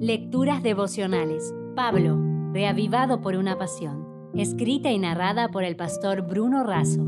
[0.00, 1.54] Lecturas devocionales.
[1.74, 2.20] Pablo,
[2.52, 4.30] reavivado por una pasión.
[4.34, 7.00] Escrita y narrada por el pastor Bruno Razo.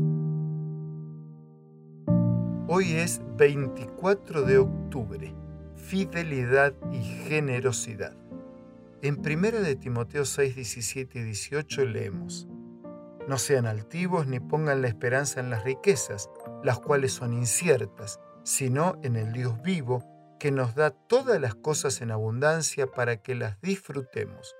[2.67, 5.35] Hoy es 24 de octubre.
[5.75, 8.17] Fidelidad y generosidad.
[9.03, 12.47] En 1 de Timoteo 6, 17 y 18 leemos,
[13.27, 16.27] No sean altivos ni pongan la esperanza en las riquezas,
[16.63, 20.03] las cuales son inciertas, sino en el Dios vivo,
[20.39, 24.55] que nos da todas las cosas en abundancia para que las disfrutemos,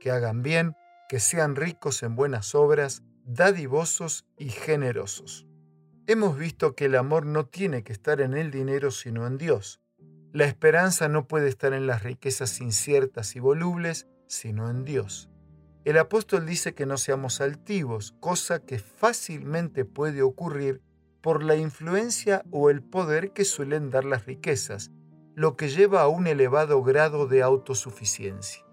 [0.00, 0.74] que hagan bien,
[1.08, 5.46] que sean ricos en buenas obras, dadivosos y generosos.
[6.06, 9.80] Hemos visto que el amor no tiene que estar en el dinero sino en Dios.
[10.32, 15.30] La esperanza no puede estar en las riquezas inciertas y volubles, sino en Dios.
[15.84, 20.80] El apóstol dice que no seamos altivos, cosa que fácilmente puede ocurrir
[21.20, 24.90] por la influencia o el poder que suelen dar las riquezas,
[25.34, 28.64] lo que lleva a un elevado grado de autosuficiencia.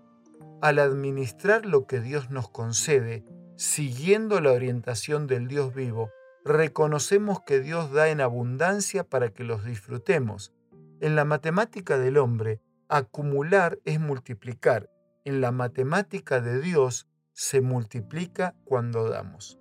[0.61, 6.11] Al administrar lo que Dios nos concede, siguiendo la orientación del Dios vivo,
[6.45, 10.53] reconocemos que Dios da en abundancia para que los disfrutemos.
[10.99, 14.89] En la matemática del hombre, acumular es multiplicar.
[15.25, 19.59] En la matemática de Dios, se multiplica cuando damos.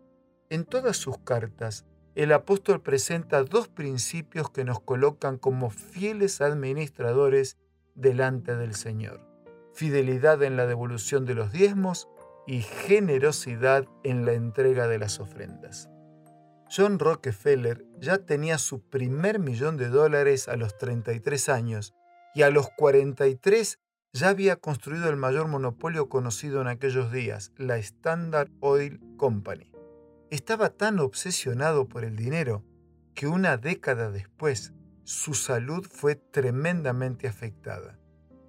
[0.51, 7.57] En todas sus cartas, el apóstol presenta dos principios que nos colocan como fieles administradores
[7.95, 9.21] delante del Señor.
[9.75, 12.09] Fidelidad en la devolución de los diezmos
[12.47, 15.89] y generosidad en la entrega de las ofrendas.
[16.75, 21.95] John Rockefeller ya tenía su primer millón de dólares a los 33 años
[22.35, 23.79] y a los 43
[24.13, 29.70] ya había construido el mayor monopolio conocido en aquellos días, la Standard Oil Company.
[30.31, 32.63] Estaba tan obsesionado por el dinero
[33.15, 37.99] que una década después su salud fue tremendamente afectada.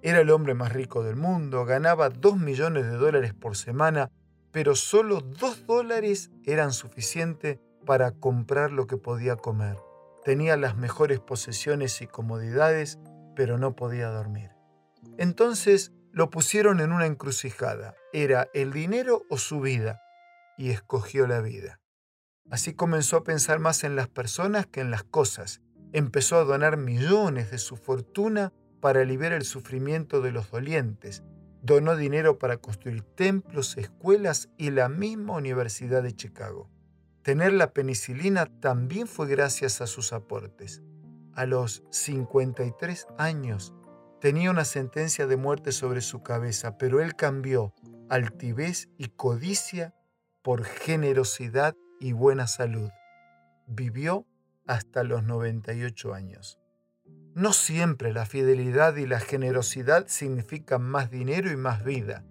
[0.00, 4.12] Era el hombre más rico del mundo, ganaba 2 millones de dólares por semana,
[4.52, 9.76] pero solo 2 dólares eran suficientes para comprar lo que podía comer.
[10.24, 13.00] Tenía las mejores posesiones y comodidades,
[13.34, 14.50] pero no podía dormir.
[15.18, 17.96] Entonces lo pusieron en una encrucijada.
[18.12, 20.01] Era el dinero o su vida
[20.56, 21.80] y escogió la vida.
[22.50, 25.60] Así comenzó a pensar más en las personas que en las cosas.
[25.92, 31.22] Empezó a donar millones de su fortuna para aliviar el sufrimiento de los dolientes.
[31.62, 36.68] Donó dinero para construir templos, escuelas y la misma Universidad de Chicago.
[37.22, 40.82] Tener la penicilina también fue gracias a sus aportes.
[41.34, 43.72] A los 53 años
[44.20, 47.72] tenía una sentencia de muerte sobre su cabeza, pero él cambió
[48.10, 49.94] altivez y codicia
[50.42, 52.90] por generosidad y buena salud.
[53.66, 54.26] Vivió
[54.66, 56.58] hasta los 98 años.
[57.34, 62.24] No siempre la fidelidad y la generosidad significan más dinero y más vida,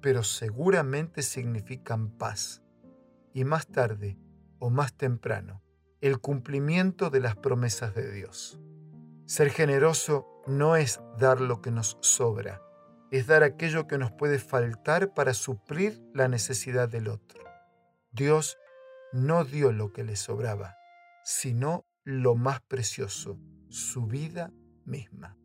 [0.00, 2.62] pero seguramente significan paz.
[3.32, 4.18] Y más tarde
[4.58, 5.62] o más temprano,
[6.00, 8.60] el cumplimiento de las promesas de Dios.
[9.24, 12.62] Ser generoso no es dar lo que nos sobra,
[13.10, 17.45] es dar aquello que nos puede faltar para suplir la necesidad del otro.
[18.16, 18.56] Dios
[19.12, 20.78] no dio lo que le sobraba,
[21.22, 23.38] sino lo más precioso,
[23.68, 24.50] su vida
[24.86, 25.36] misma.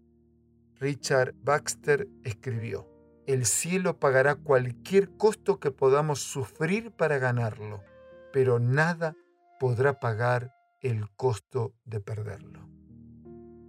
[0.80, 2.88] Richard Baxter escribió,
[3.28, 7.84] El cielo pagará cualquier costo que podamos sufrir para ganarlo,
[8.32, 9.18] pero nada
[9.60, 12.70] podrá pagar el costo de perderlo.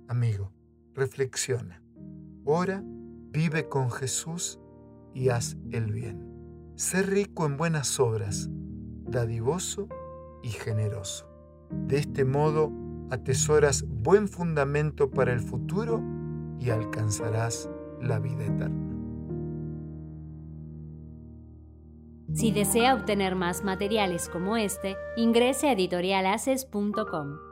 [0.07, 0.53] Amigo,
[0.95, 1.83] reflexiona,
[2.45, 4.61] ora, vive con Jesús
[5.13, 6.73] y haz el bien.
[6.77, 8.49] Sé rico en buenas obras
[9.13, 9.89] dadivoso
[10.43, 11.29] y generoso.
[11.71, 12.73] De este modo
[13.11, 16.03] atesoras buen fundamento para el futuro
[16.59, 18.89] y alcanzarás la vida eterna.
[22.35, 27.52] Si desea obtener más materiales como este, ingrese a editorialaces.com.